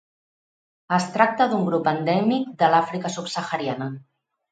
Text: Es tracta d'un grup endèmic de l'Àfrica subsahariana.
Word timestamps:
Es 0.95 1.03
tracta 1.17 1.45
d'un 1.51 1.67
grup 1.67 1.89
endèmic 1.91 2.47
de 2.63 2.71
l'Àfrica 2.77 3.13
subsahariana. 3.17 3.91